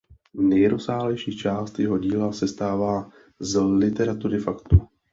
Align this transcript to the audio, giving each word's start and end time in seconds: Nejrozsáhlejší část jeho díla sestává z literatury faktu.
Nejrozsáhlejší 0.33 1.37
část 1.37 1.79
jeho 1.79 1.97
díla 1.97 2.31
sestává 2.31 3.09
z 3.39 3.61
literatury 3.61 4.39
faktu. 4.39 4.87